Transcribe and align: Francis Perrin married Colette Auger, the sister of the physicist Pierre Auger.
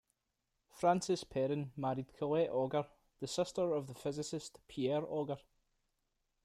Francis 0.71 1.23
Perrin 1.23 1.73
married 1.77 2.11
Colette 2.17 2.49
Auger, 2.49 2.87
the 3.19 3.27
sister 3.27 3.71
of 3.75 3.85
the 3.85 3.93
physicist 3.93 4.57
Pierre 4.67 5.05
Auger. 5.07 5.37